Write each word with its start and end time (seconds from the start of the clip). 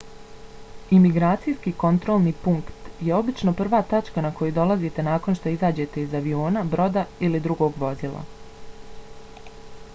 imigracijski 0.97 1.73
kontrolni 1.83 2.31
punkt 2.45 2.87
je 3.09 3.13
obično 3.17 3.53
prva 3.59 3.81
tačka 3.93 4.23
na 4.27 4.33
koju 4.39 4.55
dolazite 4.55 5.05
nakon 5.09 5.37
što 5.41 5.53
izađete 5.57 6.05
iz 6.07 6.17
aviona 6.21 6.63
broda 6.73 7.07
ili 7.29 7.43
drugog 7.49 7.77
vozila 7.85 8.25